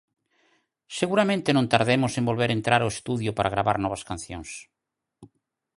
[0.99, 4.49] Seguramente non tardemos en volver entrar ao estudio para gravar novas cancións.